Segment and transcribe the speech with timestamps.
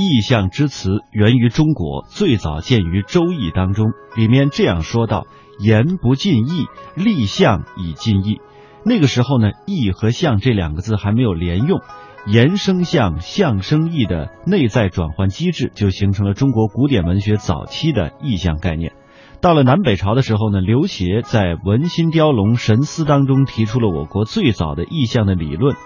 [0.00, 5.26] 意象之词源于中国，最早见于《周易》当中，里面这样说道
[5.60, 8.40] ：“言不尽意，立象以尽意。”
[8.82, 11.82] 那个时候呢，意和象这两个字还没有连用，
[12.26, 18.94] 言生象，象生意的内在转换机制就形成了中国古典文学早期的意象概念。
[19.42, 25.76] 到了南北朝的时候呢，刘勰在《文心雕龙神思》当中提出了我国最早的意象的理论。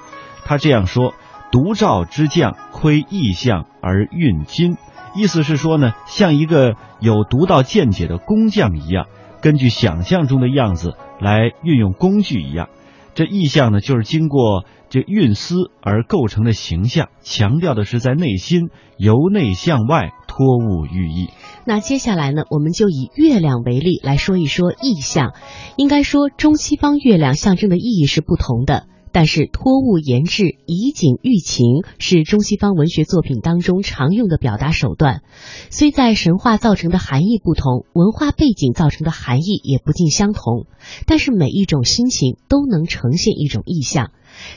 [0.44, 1.14] 他这样说
[1.54, 4.76] ：“独照之将，窥意象而运金。”
[5.14, 9.06] 意思是说呢，像一个有独到见解的工匠一样，
[9.40, 12.70] 根据想象中的样子来运用工具一样。
[13.14, 21.28] 这意象呢，就是经过这运思而构成的形象，强调的是在内心由内向外托物寓意。
[21.64, 25.34] 那接下来呢，我们就以月亮为例来说一说意象。
[25.76, 28.88] 应该说，中西方月亮象征的意义是不同的。
[29.14, 35.22] 但是托物言志、以景喻情是中西方文学作品当中常用的表达手段。
[35.70, 40.66] 虽在神话造成的含义不同，文化背景造成的含义也不尽相同，
[41.06, 44.10] 但是每一种心情都能呈现一种意象。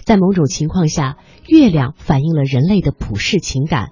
[0.05, 3.91] 在某种情况下，月亮反映了人类的普世情感。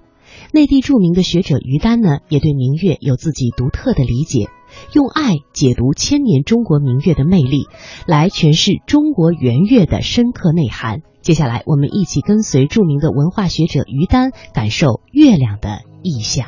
[0.52, 4.48] 内地著名的学者于丹呢，也对明月有自己独特的理解。
[4.92, 7.66] 用爱解读千年中国明月的魅力，
[8.06, 11.02] 来诠释中国圆月的深刻内涵。
[11.20, 16.46] 接下来，我们一起跟随著名的文化学者于丹，感受月亮的意象。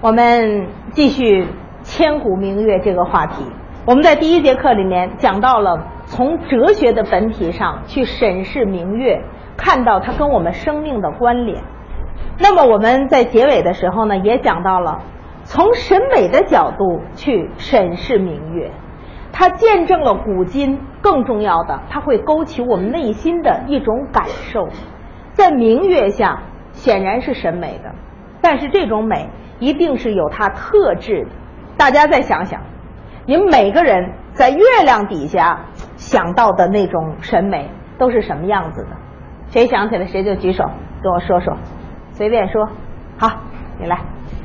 [0.00, 1.46] 我们继续
[1.82, 3.44] 千古明月这个话题。
[3.84, 5.97] 我们在第一节课里面讲到了。
[6.10, 9.22] 从哲学的本体上去审视明月，
[9.56, 11.62] 看到它跟我们生命的关联。
[12.38, 15.02] 那么我们在结尾的时候呢，也讲到了
[15.44, 18.70] 从审美的角度去审视明月，
[19.32, 24.68] 它见证了古今，更重要的，它会勾起我们内心的一种感受。
[25.32, 26.42] 在明月下
[26.72, 27.92] 显然是审美的，
[28.40, 31.30] 但是这种美一定是有它特质的。
[31.76, 32.62] 大家再想想，
[33.28, 35.66] 你们每个人在月亮底下。
[35.98, 37.68] 想到的那种审美
[37.98, 38.96] 都是什么样子的？
[39.50, 40.64] 谁想起来谁就举手
[41.02, 41.54] 跟我说说，
[42.12, 42.66] 随便说。
[43.18, 43.28] 好，
[43.80, 43.96] 你来。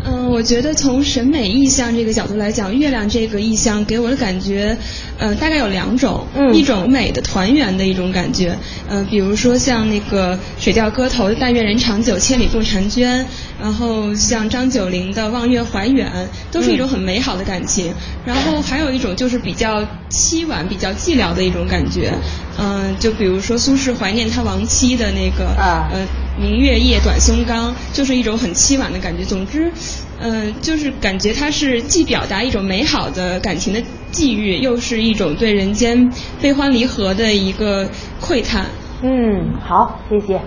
[0.06, 4.78] 嗯，我觉得从审美意象这个角度来讲，月亮这个意象给我的感觉，
[5.18, 6.28] 呃，大概有两种。
[6.36, 6.54] 嗯。
[6.54, 8.58] 一种美的团圆的一种感觉，
[8.90, 13.26] 呃，比如说像那个《水调歌头》“但愿人长久，千里共婵娟”，
[13.62, 16.12] 然后像张九龄的“望月怀远”，
[16.52, 17.94] 都是一种很美好的感情。
[18.26, 22.14] 然后还有一种就是比较凄婉、比较寂寥的一种感觉，
[22.60, 25.46] 嗯，就比如说苏轼怀念他亡妻的那个，
[25.92, 26.06] 呃。
[26.36, 29.24] 明月夜，短松冈，就是一种很凄婉的感觉。
[29.24, 29.72] 总之，
[30.20, 36.12] 嗯，就是感觉它是既表达一种美好的感情的际遇，又是一种对人间
[36.42, 37.88] 悲欢离合的一个
[38.20, 38.66] 喟叹。
[39.04, 40.42] 嗯，好，谢谢。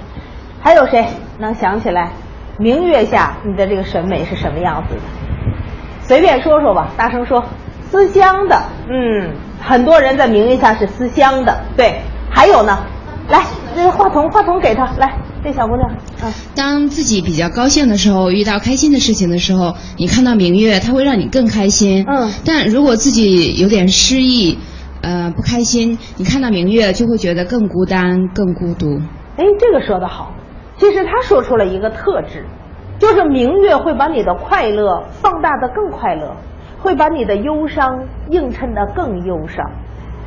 [0.60, 1.06] 还有谁
[1.38, 2.10] 能想起来，
[2.58, 5.00] 明月下你的这个审美是什么样子的？
[6.02, 7.44] 随便说说吧，大声说。
[7.88, 8.60] 思乡的，
[8.90, 9.30] 嗯，
[9.60, 11.56] 很多人在明月下是思乡的。
[11.76, 12.76] 对，还有呢，
[13.28, 13.44] 来，
[13.76, 15.14] 这话筒，话筒给他，来。
[15.46, 15.88] 这小姑娘，
[16.24, 22.04] 嗯，当自己比较高兴的时候，遇到开心的事情的时候，你看到明月，它会让你更开心。
[22.08, 24.58] 嗯，但如果自己有点失意，
[25.02, 28.98] 呃，不开心，你看到明月就会觉得更孤单、更孤独。
[29.36, 30.32] 哎，这个说的好。
[30.78, 32.44] 其实他说出了一个特质，
[32.98, 36.34] 就是明月会把你的快乐放大的更快乐，
[36.80, 39.64] 会把你的忧伤映衬的更忧伤。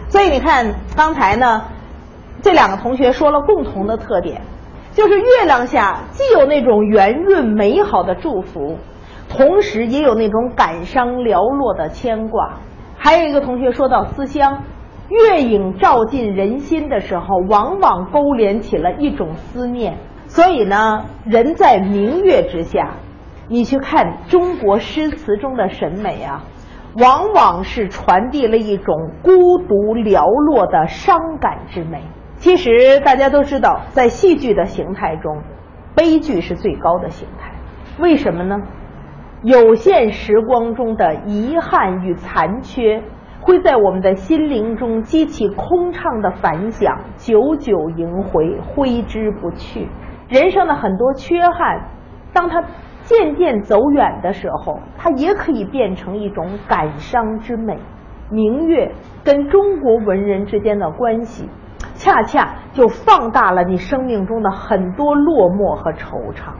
[0.08, 1.64] 所以你看，刚才呢，
[2.42, 4.42] 这两个同学说了共同的特点。
[5.00, 8.76] 就是月亮下既有那种圆润美好的祝福，
[9.30, 12.58] 同时也有那种感伤寥落的牵挂。
[12.98, 14.62] 还有一个同学说到思乡，
[15.08, 19.96] 月影照进人心的时候，往往勾连起了一种思念。
[20.26, 22.96] 所以呢，人在明月之下，
[23.48, 26.44] 你去看中国诗词中的审美啊，
[26.98, 32.04] 往往是传递了一种孤独寥落的伤感之美。
[32.40, 35.42] 其实大家都知道，在戏剧的形态中，
[35.94, 37.52] 悲剧是最高的形态。
[38.00, 38.62] 为什么呢？
[39.44, 43.04] 有限时光中的遗憾与残缺，
[43.42, 49.90] 会在我们的心灵中激起空畅的反响，久久萦回，挥之不去。
[50.30, 51.90] 人生的很多缺憾，
[52.32, 52.64] 当它
[53.02, 57.78] 渐渐走远的时候，它也可以变成一种感伤之美。
[58.30, 58.94] 明月
[59.26, 61.50] 跟中国文人之间的关系。
[62.00, 66.54] 恰恰就放大了你生命中的很多落寞和惆怅。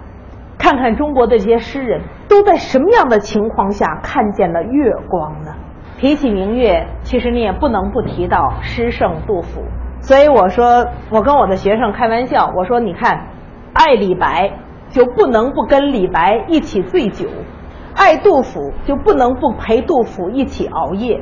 [0.58, 5.54] 看看中国的这些诗人，都在什么样的情况下看见了月光呢？
[5.98, 9.62] 提起明月，其实你也不能不提到诗圣杜甫。
[10.02, 13.28] 所以我说，我跟我的学生开玩笑，我说你看，
[13.74, 14.52] 爱李白
[14.90, 17.30] 就不能不跟李白一起醉酒，
[17.96, 21.22] 爱杜甫就不能不陪杜甫一起熬夜。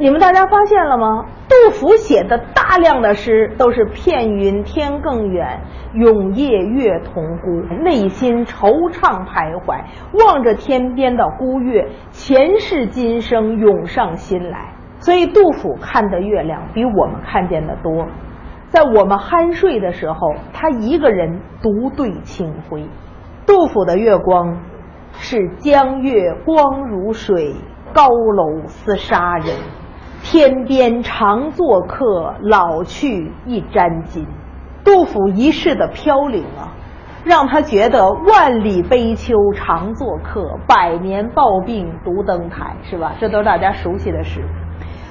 [0.00, 1.24] 你们大家发现了吗？
[1.48, 5.60] 杜甫写的大量的诗都是片云天更远，
[5.92, 9.82] 永夜月同孤，内心惆怅徘徊，
[10.24, 14.72] 望着天边的孤月，前世今生涌上心来。
[15.00, 18.06] 所以杜甫看的月亮比我们看见的多。
[18.68, 22.86] 在我们酣睡的时候，他一个人独对清辉。
[23.46, 24.58] 杜甫的月光
[25.14, 27.56] 是江月光如水，
[27.92, 29.56] 高楼思杀人。
[30.30, 34.26] 天边常作客，老去一沾巾。
[34.84, 36.76] 杜甫一世的飘零啊，
[37.24, 43.14] 让他觉得万里悲秋常作客，百年抱病独登台，是吧？
[43.18, 44.42] 这都是大家熟悉的诗。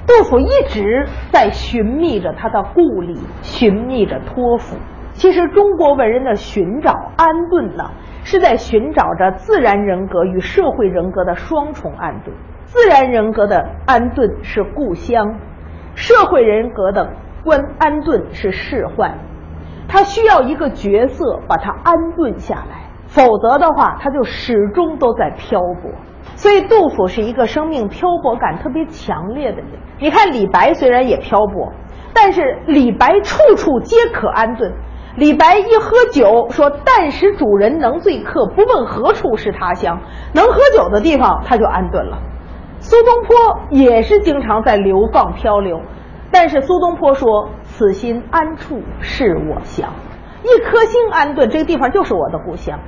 [0.05, 4.77] 杜甫一直在寻觅着他的故里，寻觅着托付。
[5.13, 7.85] 其实中国文人的寻找安顿呢，
[8.23, 12.35] 是在寻找着自然人格与社会人格的双重安顿。
[12.67, 15.39] 自然人格的安顿是故乡，
[15.95, 17.09] 社会人格的
[17.45, 19.13] 关安顿是世宦。
[19.87, 25.89] 他需要一个角色把他安顿下来，否则的话，他就始终都在漂泊。
[26.35, 29.67] 所以，杜甫是一个生命漂泊感特别强烈的人。
[29.99, 31.71] 你看，李白虽然也漂泊，
[32.13, 34.73] 但是李白处处皆可安顿。
[35.15, 39.99] 李白一喝酒，说：“但使主人能醉客，不问何处是他乡。”
[40.35, 42.19] 能喝酒的地方，他就安顿了。
[42.88, 45.81] 苏东坡也是经常在流放漂流，
[46.31, 49.92] 但是苏东坡说：“此心安处是我乡，
[50.42, 52.80] 一颗心安顿，这个地方就是我的故乡。”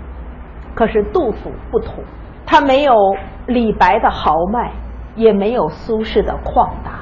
[0.73, 1.95] 可是杜甫不同，
[2.45, 2.95] 他没有
[3.45, 4.71] 李白的豪迈，
[5.15, 7.01] 也没有苏轼的旷达，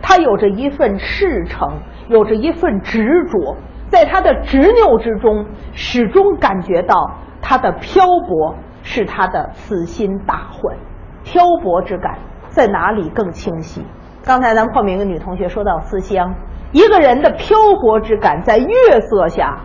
[0.00, 3.56] 他有着一份赤诚，有着一份执着，
[3.88, 8.54] 在他的执拗之中，始终感觉到他的漂泊
[8.84, 10.76] 是他的此心大患。
[11.24, 12.18] 漂泊之感
[12.48, 13.84] 在哪里更清晰？
[14.24, 16.34] 刚才咱们后面一个女同学说到思乡，
[16.72, 19.60] 一个人的漂泊之感在月色下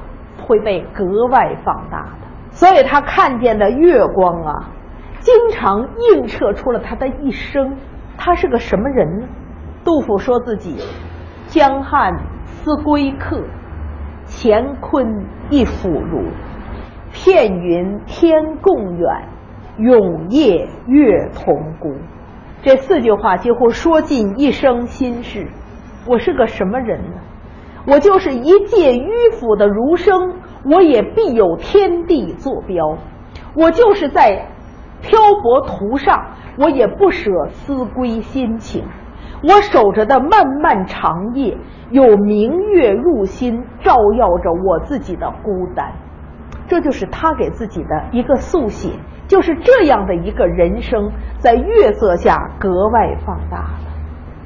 [0.45, 4.69] 会被格外放大的，所以他看见的月光啊，
[5.19, 5.81] 经常
[6.13, 7.77] 映射出了他的一生。
[8.17, 9.27] 他是个什么人呢？
[9.83, 10.77] 杜甫说自己
[11.47, 12.13] ：“江汉
[12.45, 13.41] 思归客，
[14.27, 16.23] 乾坤一腐儒。
[17.11, 19.09] 片云天共远。”
[19.77, 21.95] 永夜月同孤，
[22.61, 25.47] 这四句话几乎说尽一生心事。
[26.07, 27.17] 我是个什么人呢？
[27.87, 32.97] 我就是一介迂腐的儒生，我也必有天地坐标。
[33.55, 34.47] 我就是在
[35.01, 36.23] 漂泊途上，
[36.59, 38.83] 我也不舍思归心情。
[39.41, 41.57] 我守着的漫漫长夜，
[41.89, 45.91] 有明月入心，照耀着我自己的孤单。
[46.67, 48.91] 这就是他给自己的一个速写。
[49.27, 53.79] 就是这样的一个人生，在月色下格外放大了。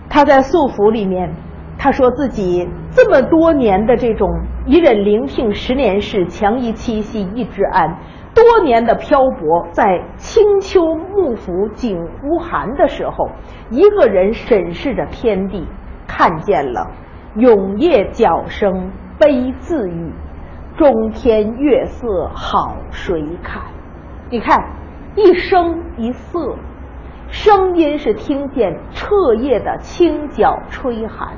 [0.09, 1.33] 他在素府里面，
[1.77, 4.29] 他说自己这么多年的这种
[4.65, 7.97] 一忍聆听十年事，强移七夕一枝安，
[8.33, 13.29] 多年的漂泊，在清秋暮府景无寒的时候，
[13.69, 15.67] 一个人审视着天地，
[16.07, 16.91] 看见了
[17.35, 20.11] 永夜角声悲自语，
[20.77, 23.61] 中天月色好谁看？
[24.29, 24.61] 你看，
[25.15, 26.57] 一声一色，
[27.29, 31.29] 声音是听见彻夜的清角吹寒，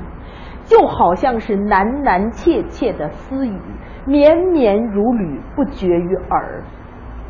[0.64, 3.56] 就好像是喃喃切切的私语，
[4.06, 6.64] 绵绵如缕，不绝于耳。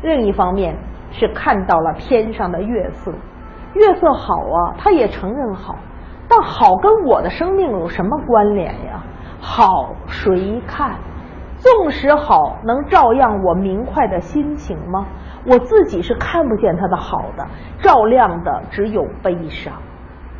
[0.01, 0.75] 另一方面
[1.11, 3.13] 是看到了天上的月色，
[3.75, 5.75] 月色好啊，他也承认好，
[6.27, 9.03] 但好跟我的生命有什么关联呀？
[9.39, 10.95] 好谁看？
[11.61, 15.05] 纵使好，能照样我明快的心情吗？
[15.45, 17.47] 我自己是看不见他的好的，
[17.83, 19.73] 照亮的只有悲伤。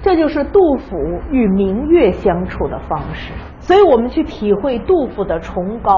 [0.02, 0.98] 这就是杜甫
[1.30, 3.32] 与明月相处的方式。
[3.60, 5.94] 所以我们去体会杜甫的崇高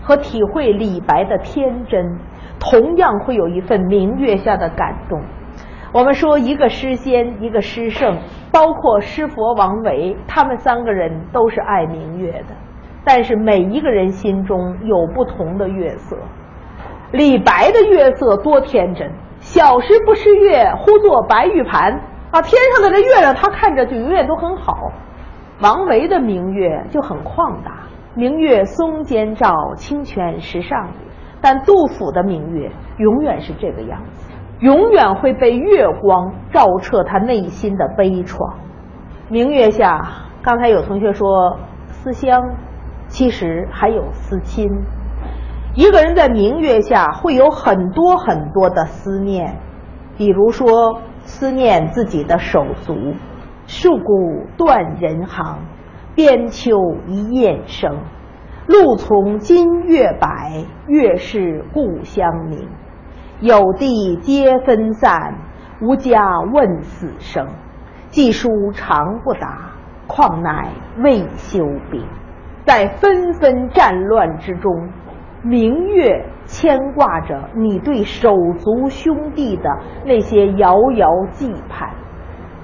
[0.00, 2.18] 和体会李白的天真，
[2.58, 5.22] 同样会有一份明月下的感动。
[5.92, 8.16] 我们说，一个诗仙，一个诗圣，
[8.50, 12.54] 包括诗佛王维，他们三个人都是爱明月的，
[13.04, 16.16] 但是每一个人心中有不同的月色。
[17.12, 21.92] 李白的月色多天真，小时不识月，呼作白玉盘
[22.30, 22.40] 啊！
[22.40, 24.74] 天上的这月亮，他看着就永远都很好。
[25.60, 31.10] 王维的明月就很旷达，明月松间照，清泉石上语。
[31.40, 38.54] 但杜甫的明月永远是这个样子，永远会被月光照彻他内心的悲怆。
[39.28, 40.00] 明月下，
[40.40, 42.40] 刚才有同学说思乡，
[43.12, 44.66] 其实还有思亲。
[45.74, 49.58] 一个人在明月下会有很多很多的思念，
[50.16, 52.94] 比如说思念自己的手足。
[53.66, 55.58] 戍鼓断人行，
[56.14, 56.72] 边秋
[57.06, 57.98] 一雁声。
[58.66, 62.66] 路从今月白，月是故乡明。
[63.40, 65.34] 有地皆分散，
[65.82, 67.46] 无家问死生。
[68.08, 69.72] 寄书长不达，
[70.06, 72.04] 况乃未休兵。
[72.64, 74.88] 在纷纷战乱之中，
[75.42, 81.90] 明月牵挂着你对手足兄弟的那些遥遥寄盼。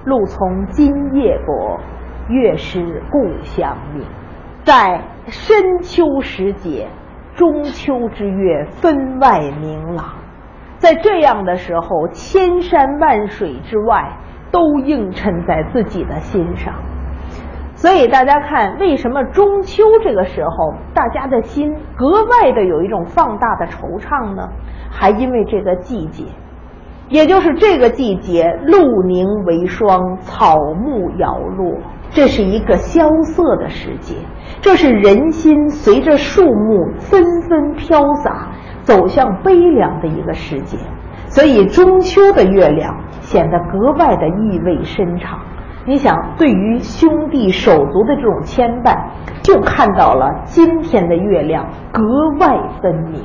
[0.05, 1.81] 路从今夜薄，
[2.29, 4.05] 月是故乡明。
[4.65, 6.87] 在深秋时节，
[7.35, 10.15] 中秋之月分外明朗。
[10.77, 14.17] 在这样的时候，千山万水之外
[14.53, 16.75] 都映衬在自己的心上。
[17.79, 24.49] 所以大家看，为什么中秋这个时候大家的心格外的有一种放大的惆怅呢？
[24.91, 26.25] 还因为这个季节。
[27.09, 31.79] 也就是这个季节，露凝为霜，草木摇落，
[32.11, 34.17] 这是一个萧瑟的时节，
[34.61, 38.49] 这是人心随着树木纷纷飘洒，
[38.81, 40.77] 走向悲凉的一个时节。
[41.29, 45.39] 所以中秋的月亮显得格外的意味深长。
[45.89, 48.95] 你想，对于兄弟手足的这种牵绊，
[49.43, 52.03] 就看到了今天的月亮格
[52.39, 53.23] 外分明。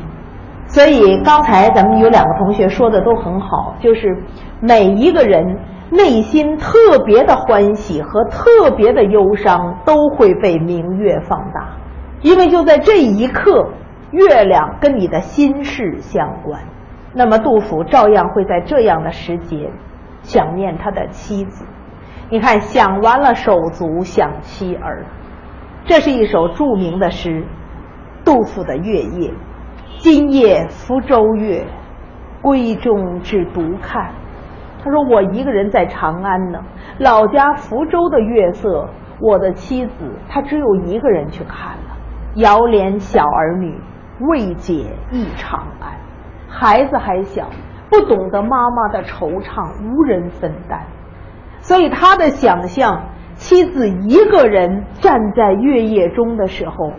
[0.67, 4.17] 所以刚才咱们有两个同学说的都很好，就是
[4.62, 11.67] 每一个人内心特别的欢喜和特别的忧伤都会被明月放大，
[12.22, 13.72] 因为就在这一刻，
[14.12, 16.62] 月亮跟你的心事相关。
[17.13, 19.70] 那么杜甫照样会在这样的时节
[20.22, 21.65] 想念他的妻子。
[22.30, 25.06] 你看，想完了手足，想妻儿，
[25.86, 27.46] 这是一首著名的诗，
[28.25, 29.30] 杜甫的《月夜》。
[29.98, 31.65] 今夜福州月，
[32.42, 34.12] 闺中只独看。
[34.84, 36.60] 他说：“我一个人在长安呢，
[36.98, 38.89] 老家福州的月色，
[39.20, 41.96] 我的妻子她只有一个人去看了。
[42.36, 43.80] 遥怜小儿女，
[44.22, 45.92] 未解忆长安。
[46.50, 47.48] 孩子还小，
[47.89, 50.82] 不懂得妈妈的惆怅，无人分担。
[51.63, 56.93] 所以他的想象，妻子一个人站在月夜中的时候。”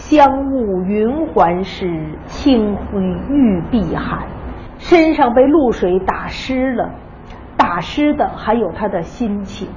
[0.00, 4.28] 香雾云环湿，清辉玉臂寒，
[4.78, 6.94] 身上被露水打湿了，
[7.58, 9.68] 打湿的还有他的心情。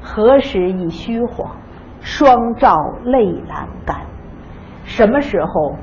[0.00, 1.56] 何时已虚晃，
[2.00, 4.06] 双照泪阑干？
[4.84, 5.76] 什么时候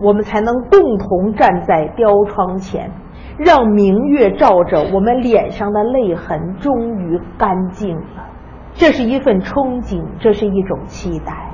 [0.00, 2.92] 我们才能共同站在雕窗前，
[3.36, 8.28] 让明月照着我们脸上的泪痕终于干净了？
[8.74, 11.50] 这是一份憧憬，这是一种期待。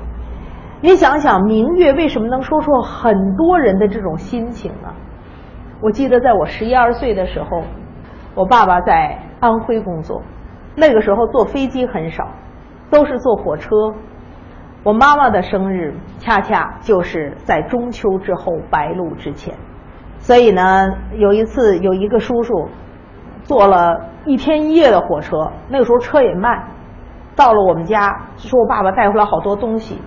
[0.83, 4.89] 你想想，明月为什么能说出很多人的这种心情呢？
[5.83, 7.63] 我记得在我十一二岁的时候，
[8.35, 10.23] 我爸爸在安徽工作，
[10.77, 12.29] 那个时候坐飞机很少，
[12.91, 13.71] 都是坐火车。
[14.83, 19.55] 我妈妈的生日恰恰就是在中秋之后白露之前，
[20.21, 20.87] 所以呢，
[21.17, 22.69] 有一次有一个叔叔
[23.43, 26.69] 坐了一天一夜的火车，那个时候车也慢，
[27.35, 30.01] 到了我们家，说我爸爸带回来好多东西。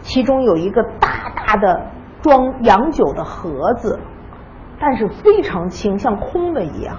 [0.00, 1.86] 其中有一个大大的
[2.20, 3.98] 装洋酒的盒子，
[4.78, 6.96] 但是非常轻，像空的一样。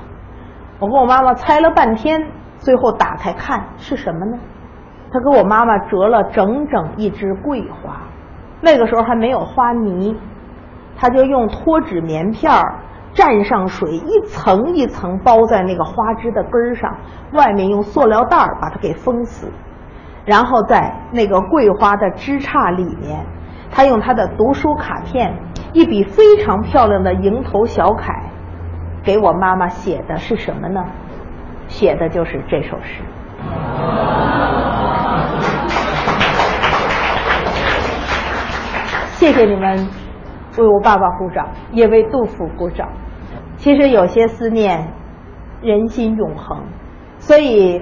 [0.79, 2.19] 我跟我妈妈猜了半天，
[2.57, 4.37] 最后打开看是什么呢？
[5.11, 8.01] 他给我妈妈折了整整一支桂花。
[8.59, 10.17] 那个时候还没有花泥，
[10.97, 12.51] 他就用脱脂棉片
[13.13, 16.97] 蘸上水，一层一层包在那个花枝的根上，
[17.33, 19.51] 外面用塑料袋把它给封死。
[20.25, 23.25] 然后在那个桂花的枝杈里面，
[23.71, 25.37] 他用他的读书卡片，
[25.71, 28.11] 一笔非常漂亮的蝇头小楷，
[29.03, 30.83] 给我妈妈写的是什么呢？
[31.67, 33.01] 写的就是这首诗。
[39.13, 39.87] 谢谢你们
[40.57, 42.89] 为我爸爸鼓掌，也为杜甫鼓掌。
[43.55, 44.87] 其实有些思念，
[45.61, 46.63] 人心永恒，
[47.17, 47.81] 所以。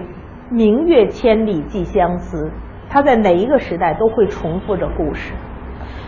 [0.49, 2.51] 明月千里寄相思，
[2.87, 5.33] 它在哪一个时代都会重复着故事。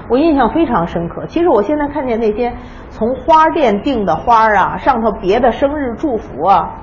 [0.07, 1.25] 我印象非常深刻。
[1.25, 2.53] 其实我现在看见那些
[2.89, 6.75] 从花店订的花啊，上头别的生日祝福啊，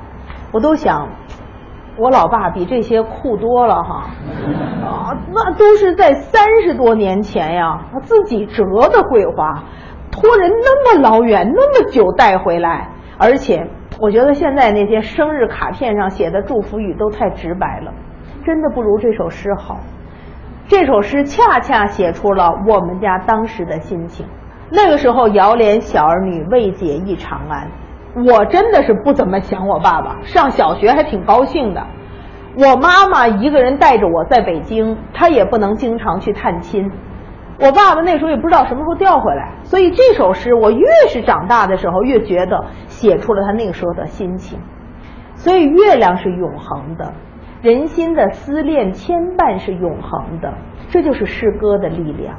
[0.51, 1.09] 我都想，
[1.99, 4.07] 我老爸比这些酷多了哈。
[4.85, 9.65] 啊，那都是在三十多年前呀，他自己折的桂花，
[10.11, 13.69] 托人那么老远那么久带回来，而且。
[14.01, 17.93] 我觉得现在那些生日卡片上写的祝福语都太直白了，
[18.45, 19.79] 真的不如这首诗好。
[20.67, 24.27] 这首诗恰恰写出了我们家当时的心情。
[24.71, 27.69] 那个时候，遥怜小儿女，未解忆长安。
[28.14, 31.87] 我真的是不怎么想我爸爸，上小学还挺高兴的。
[32.57, 36.90] 我妈妈一个人带着我在北京，她也不能经常去探亲。
[37.59, 44.59] 我爸爸那时候也不知道什么时候调回来，所以这首诗我越是长大的时候，越觉得写出了他那个时候的心情。
[45.35, 47.14] 所以月亮是永恒的，
[47.62, 50.52] 人心的思念牵绊是永恒的，
[50.90, 52.37] 这就是诗歌的力量。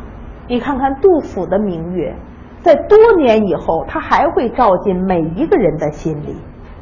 [0.47, 2.15] 你看看杜甫的明月，
[2.63, 6.35] 在多年以后，他还会照进每一个人的心里。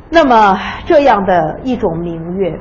[0.10, 2.58] 那么这样的一种明月，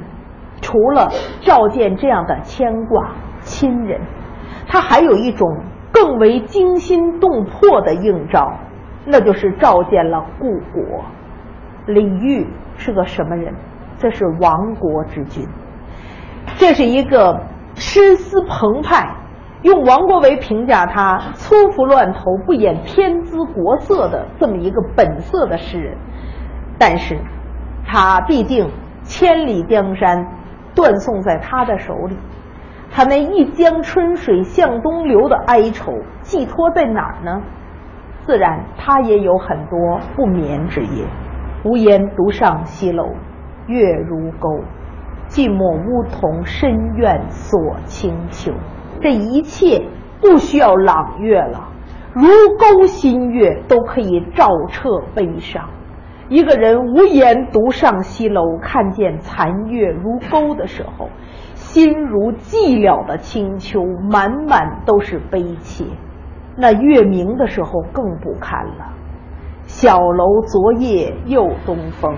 [0.62, 1.10] 除了
[1.40, 4.00] 照见这样的牵挂亲人，
[4.66, 5.46] 它还有一种
[5.92, 8.50] 更为惊心动魄的映照，
[9.04, 11.04] 那就是照见了故国。
[11.86, 12.46] 李煜
[12.76, 13.54] 是个什么人？
[13.98, 15.46] 这是亡国之君，
[16.56, 17.42] 这是一个
[17.74, 19.14] 诗思澎湃。
[19.62, 25.98] 用王国维评价他粗服乱头、不掩天姿国色的这么一个本色的诗人，
[26.78, 27.18] 但是，
[27.86, 28.70] 他必定
[29.02, 30.26] 千里江山
[30.74, 32.16] 断送在他的手里。
[32.90, 37.42] 他那一江春水向东流的哀愁寄托在哪儿呢？
[38.20, 41.04] 自然，他也有很多不眠之夜。
[41.64, 43.04] 无言独上西楼，
[43.66, 44.48] 月如钩，
[45.28, 48.52] 寂寞梧桐深院锁清秋。
[49.00, 49.86] 这一切
[50.20, 51.68] 不需要朗月了，
[52.12, 52.28] 如
[52.58, 55.68] 钩新月都可以照彻悲伤。
[56.28, 61.08] 一个人无言独上西楼，看见残月如钩的时候，
[61.54, 65.84] 心如寂寥的清秋，满满都是悲切。
[66.56, 68.92] 那月明的时候更不堪了。
[69.64, 72.14] 小楼昨夜又东风，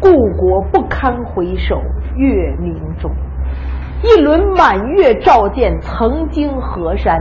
[0.00, 1.80] 故国不堪回首
[2.16, 3.10] 月明中。
[4.02, 7.16] 一轮满月照见曾经河山，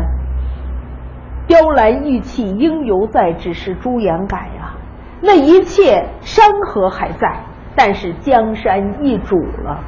[1.45, 4.75] 雕栏玉砌应犹在，只是朱颜改啊。
[5.21, 7.43] 那一切山河还在，
[7.75, 9.79] 但是江山易主了。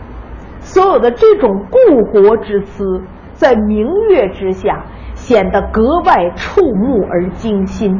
[0.59, 7.99] 所有的这种故国之思，在明月之下显得格外触目而惊心。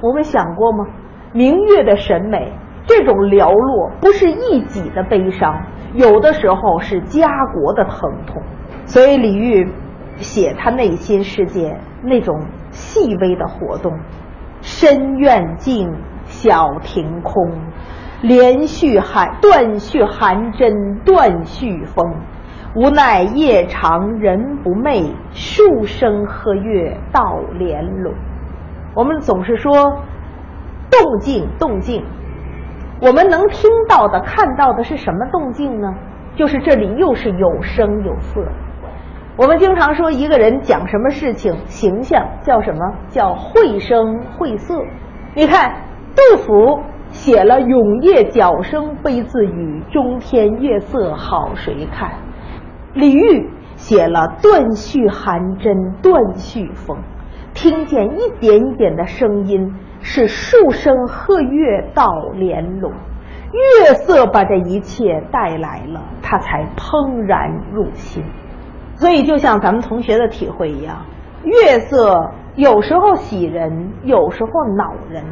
[0.00, 0.86] 我们想过吗？
[1.34, 2.52] 明月的审美，
[2.86, 5.66] 这种寥落不是一己的悲伤。
[5.94, 8.42] 有的时候是家国的疼痛，
[8.84, 9.72] 所以李煜
[10.16, 12.36] 写他内心世界那种
[12.70, 13.96] 细微的活动。
[14.60, 17.52] 深院静，小庭空，
[18.22, 22.04] 连续寒断续寒针断续风。
[22.74, 28.12] 无奈夜长人不寐，数声和月到帘拢。
[28.96, 29.72] 我们总是说
[30.90, 32.02] 动静，动静。
[33.00, 35.88] 我们能听到的、看到的是什么动静呢？
[36.36, 38.40] 就是这里又是有声有色。
[39.36, 42.80] 我们经常说一个人讲什么事情，形象叫什么？
[43.08, 44.74] 叫绘声绘色。
[45.34, 45.74] 你看，
[46.14, 46.80] 杜甫
[47.10, 52.12] 写了“永夜角声悲自语，中天月色好谁看”，
[52.94, 56.96] 李煜写了“断续寒针断续风”，
[57.54, 59.74] 听见一点一点的声音。
[60.06, 62.92] 是数声鹤月到帘拢，
[63.80, 68.22] 月色把这一切带来了，他才怦然入心。
[68.96, 71.06] 所以，就像咱们同学的体会一样，
[71.42, 75.24] 月色有时候喜人，有时候恼人。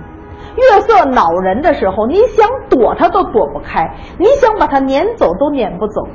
[0.57, 6.09] 月色恼人的时候，你想躲它都躲不开，你想把它撵走都撵不走。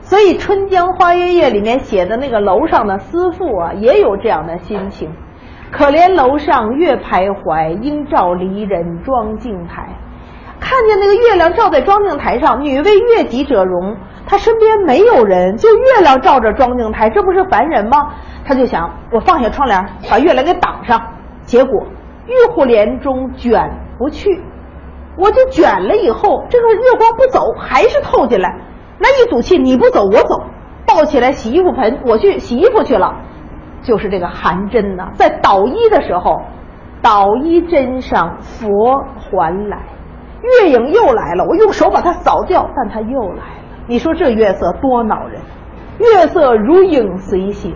[0.00, 5.10] 所以，《春江花月夜》里面写的那个楼上的思妇啊，也有这样的心情。
[5.70, 9.88] 可怜楼上月徘徊，应照离人妆镜台。
[10.58, 13.96] 看见那个月亮照在妆镜台上，女为悦己者容。
[14.26, 18.10] 她身边没有人，就月亮照着妆镜台，这不是烦人吗？
[18.44, 21.00] 她就想，我放下窗帘，把月亮给挡上。
[21.42, 21.86] 结果
[22.26, 24.42] 玉户帘中卷不去，
[25.16, 28.58] 我就卷了以后，这个月光不走，还是透进来。
[28.98, 30.42] 那一赌气，你不走我走，
[30.86, 33.14] 抱起来洗衣服盆，我去洗衣服去了。
[33.82, 36.42] 就是这个寒针呐，在捣衣的时候，
[37.02, 39.78] 捣衣针上佛还来，
[40.42, 43.60] 月影又来了，我用手把它扫掉，但它又来了。
[43.86, 45.40] 你说这月色多恼人！
[45.98, 47.74] 月色如影随形，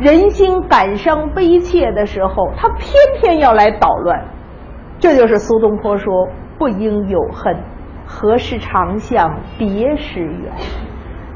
[0.00, 4.24] 人心感伤悲切的时候，它偏偏要来捣乱。
[4.98, 7.56] 这就是苏东坡说：“不应有恨，
[8.06, 10.52] 何事长向别时圆。”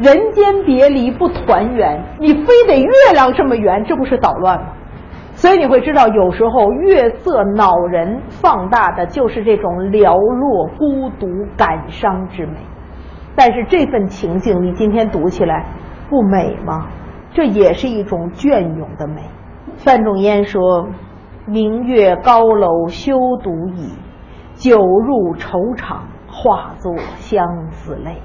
[0.01, 4.69] 人间别离不团圆，你非得月亮这么圆，这不是捣乱吗？
[5.33, 12.55] 所以你会知道，有时候月色恼人，放大的就是这种寥落、孤独、感伤之美。
[13.37, 15.67] 但是这份情境，你今天读起来，
[16.09, 16.89] 不美吗？
[17.33, 19.23] 这也是一种隽永的美。
[19.77, 20.89] 范仲淹说
[21.47, 23.93] ：“明月高楼休独倚，
[24.55, 28.23] 酒入愁肠，化作相思泪。”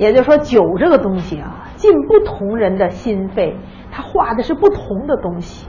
[0.00, 3.54] 也就是说，酒这个东西啊，进不同人的心肺，
[3.92, 5.68] 它化的是不同的东西。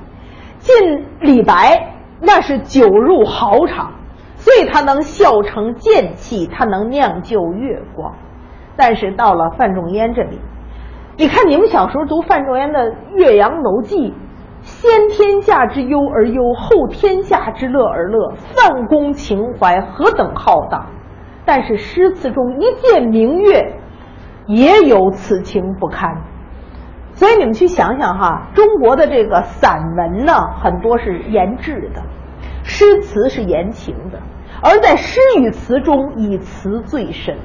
[0.59, 3.91] 进李白，那是酒入豪肠，
[4.35, 8.13] 所以他能笑成剑气，他能酿就月光。
[8.77, 10.39] 但是到了范仲淹这里，
[11.17, 12.79] 你看你们小时候读范仲淹的
[13.13, 14.11] 《岳阳楼记》，
[14.61, 20.85] 先天下之忧而忧，后天下之乐而乐，范公情怀何等浩荡。
[21.43, 23.80] 但是诗词中一见明月。
[24.47, 26.21] 也有此情不堪，
[27.13, 32.01] 所以你们去想想哈，中国的这个散文呢，很多是言志的，
[32.63, 34.19] 诗词是言情的，
[34.61, 37.37] 而在诗与词中，以词最深。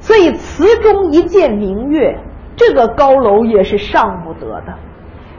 [0.00, 2.18] 所以词中一见明月，
[2.54, 4.74] 这个高楼也是上不得的。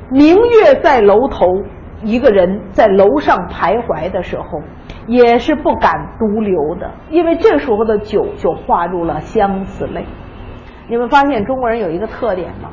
[0.09, 1.63] 明月在楼头，
[2.03, 4.61] 一个人在楼上徘徊的时候，
[5.07, 10.05] 也是不敢独留的，因为这时候的酒就化入了相思泪。
[10.87, 12.69] 你们发现中国人有一个特点吗？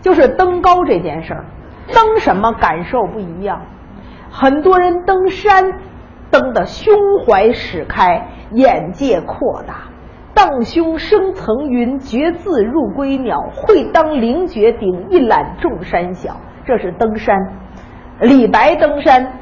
[0.00, 1.44] 就是登高这件事儿，
[1.92, 3.60] 登什么感受不一样。
[4.30, 5.72] 很多人登山，
[6.30, 6.94] 登的胸
[7.26, 9.90] 怀始开，眼界扩大。
[10.32, 13.38] 荡胸生层云，决眦入归鸟。
[13.54, 16.40] 会当凌绝顶，一览众山小。
[16.64, 17.36] 这是登山。
[18.20, 19.32] 李白登山。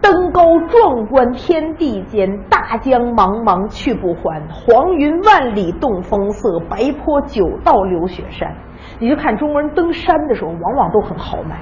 [0.00, 8.54] 登高壮观天地间，大江茫茫去不还，黄云万里动风色，白坡九道流雪山。
[9.00, 11.58] 你就看中国人登山的时候，往往都很豪迈。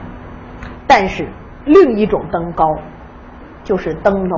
[0.87, 1.27] 但是
[1.65, 2.67] 另一种登高，
[3.65, 4.37] 就是登楼。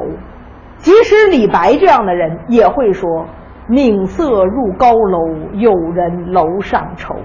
[0.76, 3.26] 即使李白这样的人也会说
[3.68, 7.16] ：“闽色入高楼，有人楼上愁。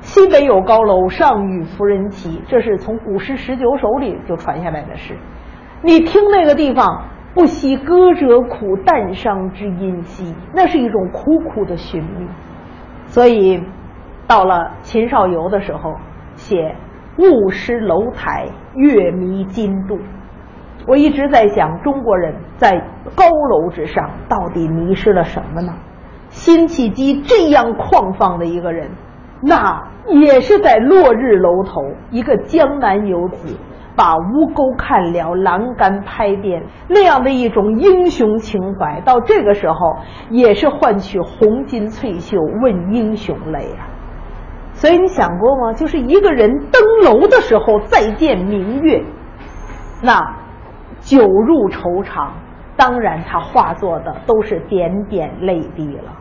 [0.00, 5.16] 西北有高楼，上与夫人齐。”这是从古诗十九首里就传下来的诗。
[5.84, 12.26] 你听那个地方，不惜歌者苦，旦伤之音兮，那是一种苦苦的寻觅。
[13.04, 13.62] 所以，
[14.26, 15.94] 到了秦少游的时候，
[16.36, 16.74] 写
[17.18, 19.98] 雾失楼台，月迷津渡。
[20.86, 22.82] 我一直在想，中国人在
[23.14, 25.74] 高楼之上到底迷失了什么呢？
[26.30, 28.88] 辛弃疾这样旷放的一个人，
[29.42, 33.54] 那也是在落日楼头，一个江南游子。
[33.96, 39.96] 把吴钩看了，栏杆拍遍，那样的一种英雄情怀，到这个时候
[40.30, 43.86] 也是换取红巾翠袖问英雄泪啊！
[44.72, 45.72] 所以你想过吗？
[45.72, 49.04] 就是一个人登楼的时候再见明月，
[50.02, 50.36] 那
[50.98, 52.34] 酒入愁肠，
[52.76, 56.12] 当然他化作的都是点点泪滴了。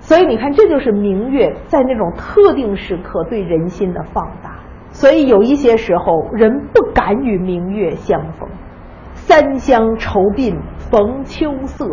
[0.00, 4.56] 所以你看，这就是明月在那种特定时刻对人心的放大。
[4.92, 8.48] 所以有一些时候，人不敢与明月相逢。
[9.14, 11.86] 三湘愁鬓逢秋色，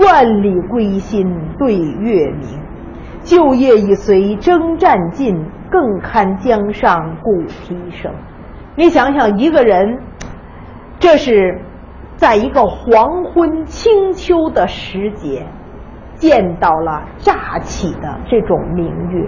[0.00, 1.26] 万里归心
[1.58, 2.60] 对月明。
[3.22, 8.12] 旧业已随征战尽，更堪江上鼓啼声。
[8.76, 10.00] 你想想，一个人，
[10.98, 11.60] 这是
[12.16, 15.46] 在一个黄昏清秋的时节，
[16.14, 19.26] 见到了乍起的这种明月。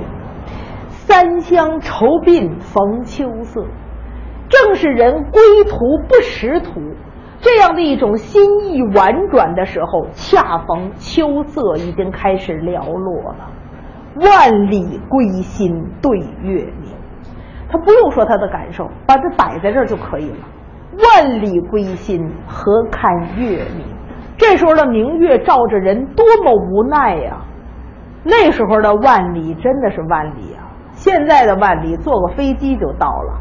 [1.11, 3.67] 三湘愁鬓逢秋色，
[4.49, 6.81] 正是人归途不识途，
[7.41, 13.51] 这样的一种心意婉转的时候，恰逢秋色已经开始寥落了。
[14.21, 16.95] 万里归心对月明，
[17.69, 20.47] 他不用说他的感受，把它摆在这儿就可以了。
[20.97, 23.85] 万里归心，何堪月明？
[24.37, 27.39] 这时候的明月照着人，多么无奈呀！
[28.23, 30.60] 那时候的万里真的是万里啊！
[31.01, 33.41] 现在的万里，坐个飞机就到了。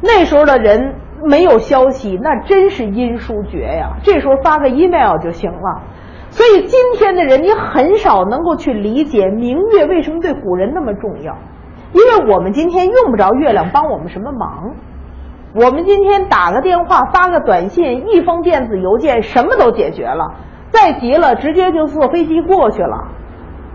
[0.00, 0.94] 那时候的人
[1.24, 3.96] 没有消息，那真是音书绝呀。
[4.04, 5.82] 这时候发个 email 就行了。
[6.28, 11.36] 所以今天的人，你很少能够去理解明月为什么对古人那么重要，
[11.92, 14.70] 因为我们今天用不着月亮帮我们什么忙。
[15.52, 20.34] 我们今天打个电话、发个短信、一封电子邮件，什么都解决了。
[20.68, 23.08] 再急了，直接就坐飞机过去了。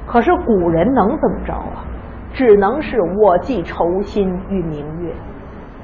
[0.07, 1.83] 可是古人能怎么着啊？
[2.35, 5.13] 只能是我寄愁心与明月，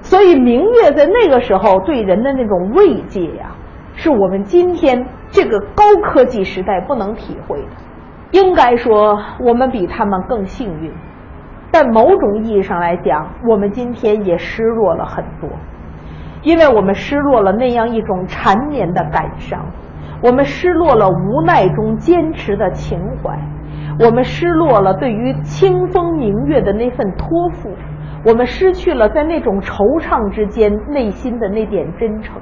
[0.02, 3.56] 所以明月在那个时候对人的那种慰藉呀，
[3.96, 7.68] 是我们今天这个高科技时代不能体会的。
[8.32, 10.92] 应该说，我们比他们更幸运，
[11.72, 15.50] 但某种意义上来讲，我们今天也失落了很多，
[16.42, 19.66] 因为我们失落了那样一种缠绵的感伤，
[20.22, 23.40] 我们失落了无奈中坚持的情怀。
[24.00, 27.70] 我们失落了对于清风明月的那份托付，
[28.26, 32.42] 我们失去了在那种惆怅之间内心的那点真诚。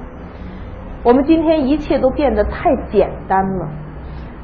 [1.04, 3.68] 我们今天一切都变得太简单了，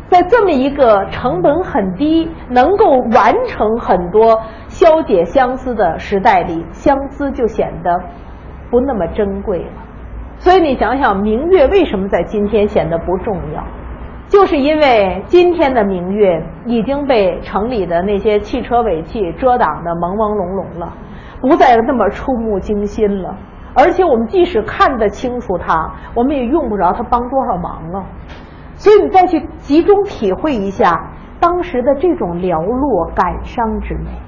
[0.08, 8.00] 在这么一个成本很低、能够完成很多消解相思的时代里，相思就显得
[8.72, 9.72] 不那么珍贵了。
[10.38, 13.64] 所以你想想，明月为什么在今天显得不重要？
[14.28, 20.92] 就是因为今天的明月已经被城里的那些汽车尾气遮挡的朦朦胧胧了，
[21.42, 23.36] 不再那么触目惊心了。
[23.76, 28.04] 而且我们即使看得清楚它，我们也用不着它帮多少忙了。
[28.76, 34.25] 所以你再去集中体会一下当时的这种寥落感伤之美。